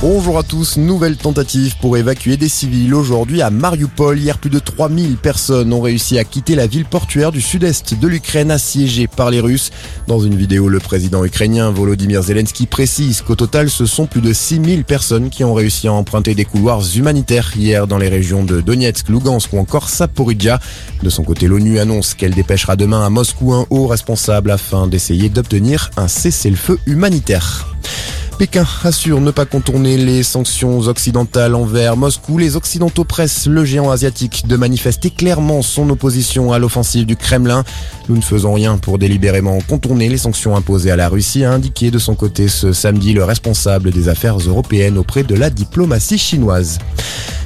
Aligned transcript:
Bonjour 0.00 0.38
à 0.38 0.44
tous, 0.44 0.76
nouvelle 0.76 1.16
tentative 1.16 1.74
pour 1.80 1.96
évacuer 1.96 2.36
des 2.36 2.48
civils 2.48 2.94
aujourd'hui 2.94 3.42
à 3.42 3.50
Mariupol. 3.50 4.16
Hier, 4.16 4.38
plus 4.38 4.48
de 4.48 4.60
3000 4.60 5.16
personnes 5.16 5.72
ont 5.72 5.80
réussi 5.80 6.20
à 6.20 6.24
quitter 6.24 6.54
la 6.54 6.68
ville 6.68 6.84
portuaire 6.84 7.32
du 7.32 7.40
sud-est 7.40 7.98
de 7.98 8.06
l'Ukraine 8.06 8.52
assiégée 8.52 9.08
par 9.08 9.32
les 9.32 9.40
Russes. 9.40 9.72
Dans 10.06 10.20
une 10.20 10.36
vidéo, 10.36 10.68
le 10.68 10.78
président 10.78 11.24
ukrainien 11.24 11.72
Volodymyr 11.72 12.22
Zelensky 12.22 12.66
précise 12.66 13.22
qu'au 13.22 13.34
total, 13.34 13.70
ce 13.70 13.86
sont 13.86 14.06
plus 14.06 14.20
de 14.20 14.32
6000 14.32 14.84
personnes 14.84 15.30
qui 15.30 15.42
ont 15.42 15.52
réussi 15.52 15.88
à 15.88 15.92
emprunter 15.92 16.36
des 16.36 16.44
couloirs 16.44 16.84
humanitaires 16.94 17.50
hier 17.56 17.88
dans 17.88 17.98
les 17.98 18.08
régions 18.08 18.44
de 18.44 18.60
Donetsk, 18.60 19.08
Lugansk 19.08 19.52
ou 19.52 19.58
encore 19.58 19.88
Saporidja. 19.88 20.60
De 21.02 21.10
son 21.10 21.24
côté, 21.24 21.48
l'ONU 21.48 21.80
annonce 21.80 22.14
qu'elle 22.14 22.34
dépêchera 22.34 22.76
demain 22.76 23.04
à 23.04 23.10
Moscou 23.10 23.52
un 23.52 23.66
haut 23.70 23.88
responsable 23.88 24.52
afin 24.52 24.86
d'essayer 24.86 25.28
d'obtenir 25.28 25.90
un 25.96 26.06
cessez-le-feu 26.06 26.78
humanitaire. 26.86 27.74
Pékin 28.38 28.64
assure 28.84 29.20
ne 29.20 29.32
pas 29.32 29.46
contourner 29.46 29.96
les 29.96 30.22
sanctions 30.22 30.78
occidentales 30.78 31.56
envers 31.56 31.96
Moscou. 31.96 32.38
Les 32.38 32.54
Occidentaux 32.54 33.02
pressent 33.02 33.48
le 33.48 33.64
géant 33.64 33.90
asiatique 33.90 34.46
de 34.46 34.54
manifester 34.54 35.10
clairement 35.10 35.60
son 35.60 35.90
opposition 35.90 36.52
à 36.52 36.60
l'offensive 36.60 37.04
du 37.04 37.16
Kremlin. 37.16 37.64
Nous 38.08 38.16
ne 38.16 38.22
faisons 38.22 38.52
rien 38.52 38.78
pour 38.78 38.98
délibérément 38.98 39.58
contourner 39.68 40.08
les 40.08 40.18
sanctions 40.18 40.54
imposées 40.54 40.92
à 40.92 40.96
la 40.96 41.08
Russie, 41.08 41.44
a 41.44 41.52
indiqué 41.52 41.90
de 41.90 41.98
son 41.98 42.14
côté 42.14 42.46
ce 42.46 42.72
samedi 42.72 43.12
le 43.12 43.24
responsable 43.24 43.90
des 43.90 44.08
affaires 44.08 44.38
européennes 44.38 44.98
auprès 44.98 45.24
de 45.24 45.34
la 45.34 45.50
diplomatie 45.50 46.18
chinoise. 46.18 46.78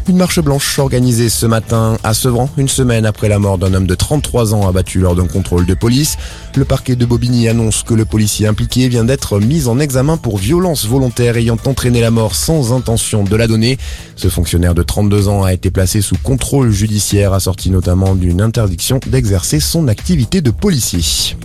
Une 0.08 0.16
marche 0.16 0.40
blanche 0.40 0.80
organisée 0.80 1.28
ce 1.28 1.46
matin 1.46 1.96
à 2.02 2.12
Sevran, 2.12 2.50
une 2.56 2.68
semaine 2.68 3.06
après 3.06 3.28
la 3.28 3.38
mort 3.38 3.56
d'un 3.56 3.72
homme 3.72 3.86
de 3.86 3.94
33 3.94 4.52
ans 4.52 4.66
abattu 4.66 4.98
lors 4.98 5.14
d'un 5.14 5.28
contrôle 5.28 5.64
de 5.64 5.74
police. 5.74 6.16
Le 6.56 6.64
parquet 6.64 6.96
de 6.96 7.06
Bobigny 7.06 7.48
annonce 7.48 7.84
que 7.84 7.94
le 7.94 8.04
policier 8.04 8.48
impliqué 8.48 8.88
vient 8.88 9.04
d'être 9.04 9.38
mis 9.38 9.68
en 9.68 9.78
examen 9.78 10.16
pour 10.16 10.38
violence 10.38 10.86
volontaire 10.86 11.36
ayant 11.36 11.56
entraîné 11.66 12.00
la 12.00 12.10
mort 12.10 12.34
sans 12.34 12.72
intention 12.72 13.22
de 13.22 13.36
la 13.36 13.46
donner. 13.46 13.78
Ce 14.16 14.28
fonctionnaire 14.28 14.74
de 14.74 14.82
32 14.82 15.28
ans 15.28 15.44
a 15.44 15.52
été 15.52 15.70
placé 15.70 16.00
sous 16.00 16.16
contrôle 16.20 16.72
judiciaire 16.72 17.32
assorti 17.32 17.70
notamment 17.70 18.16
d'une 18.16 18.42
interdiction 18.42 18.98
d'exercer 19.06 19.60
son 19.60 19.86
activité 19.86 20.40
de 20.40 20.50
policier. 20.50 21.36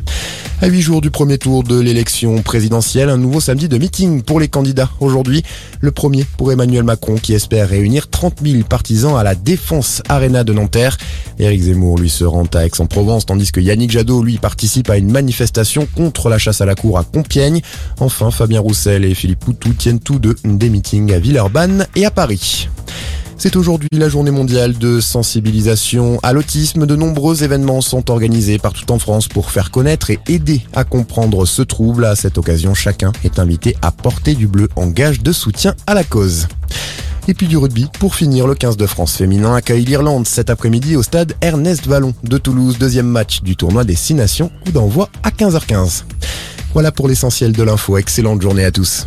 À 0.60 0.66
huit 0.66 0.82
jours 0.82 1.02
du 1.02 1.12
premier 1.12 1.38
tour 1.38 1.64
de 1.64 1.80
l'élection 1.80 2.42
présidentielle, 2.42 3.10
un 3.10 3.18
nouveau 3.18 3.40
samedi 3.40 3.70
de 3.70 3.78
meeting 3.78 4.24
pour 4.24 4.40
les 4.40 4.48
candidats. 4.48 4.90
Aujourd'hui, 5.00 5.44
le 5.82 5.92
premier 5.92 6.26
pour 6.36 6.52
Emmanuel 6.52 6.84
Macron 6.84 7.16
qui 7.16 7.34
espère 7.34 7.70
réunir 7.70 8.10
30 8.10 8.40
000 8.44 8.64
partisans 8.64 9.16
à 9.16 9.24
la 9.24 9.36
Défense 9.36 10.02
Arena 10.10 10.44
de 10.44 10.54
Nanterre. 10.54 10.98
Éric 11.38 11.62
Zemmour 11.62 12.00
lui 12.00 12.10
se 12.10 12.24
rend 12.24 12.48
à 12.56 12.66
Aix-en-Provence 12.66 13.28
tandis 13.28 13.52
que 13.52 13.60
Yannick 13.60 13.92
Jadot 13.92 14.24
lui 14.24 14.40
participe 14.40 14.90
à 14.90 14.98
une 14.98 15.12
manifestation 15.12 15.88
contre 15.96 16.28
la 16.28 16.40
chasse 16.40 16.60
à 16.60 16.66
la 16.66 16.74
cour 16.74 16.98
à 16.98 17.04
Compiègne. 17.04 17.62
Enfin, 18.00 18.32
Fabien 18.32 18.60
Roussel 18.60 19.06
et 19.06 19.14
Philippe 19.14 19.42
Poutou 19.42 19.74
tiennent 19.74 20.00
tous 20.00 20.18
deux 20.18 20.36
des 20.44 20.72
meetings 20.72 21.14
à 21.14 21.20
Villeurbanne 21.20 21.86
et 21.96 22.06
à 22.06 22.10
Paris. 22.10 22.68
C'est 23.48 23.56
aujourd'hui 23.56 23.88
la 23.94 24.10
journée 24.10 24.30
mondiale 24.30 24.78
de 24.78 25.00
sensibilisation 25.00 26.20
à 26.22 26.34
l'autisme. 26.34 26.86
De 26.86 26.98
nombreux 26.98 27.46
événements 27.46 27.80
sont 27.80 28.12
organisés 28.12 28.60
partout 28.60 28.92
en 28.92 29.00
France 29.00 29.30
pour 29.30 29.52
faire 29.52 29.72
connaître 29.72 30.10
et 30.10 30.20
aider 30.28 30.64
à 30.76 30.84
comprendre 30.84 31.46
ce 31.46 31.62
trouble. 31.62 32.04
À 32.04 32.18
cette 32.18 32.38
occasion, 32.38 32.74
chacun 32.74 33.14
est 33.24 33.40
invité 33.40 33.78
à 33.82 33.92
porter 33.92 34.36
du 34.36 34.48
bleu 34.48 34.68
en 34.76 34.88
gage 34.88 35.22
de 35.22 35.32
soutien 35.32 35.76
à 35.88 35.94
la 35.94 36.04
cause. 36.04 36.50
Et 37.30 37.34
puis 37.34 37.48
du 37.48 37.56
rugby, 37.56 37.88
pour 38.02 38.16
finir, 38.16 38.48
le 38.48 38.54
15 38.54 38.76
de 38.76 38.86
France 38.86 39.16
féminin 39.16 39.56
accueille 39.56 39.86
l'Irlande 39.86 40.28
cet 40.28 40.50
après-midi 40.50 40.98
au 40.98 41.02
stade 41.02 41.32
Ernest 41.40 41.88
Vallon 41.88 42.14
de 42.26 42.38
Toulouse, 42.38 42.78
deuxième 42.78 43.08
match 43.08 43.44
du 43.44 43.56
tournoi 43.56 43.86
des 43.86 43.96
6 43.96 44.16
nations, 44.16 44.52
coup 44.66 44.74
d'envoi 44.74 45.08
à 45.24 45.30
15h15. 45.30 46.04
Voilà 46.74 46.92
pour 46.92 47.08
l'essentiel 47.08 47.54
de 47.54 47.64
l'info, 47.64 47.96
excellente 47.96 48.42
journée 48.42 48.66
à 48.66 48.72
tous. 48.72 49.06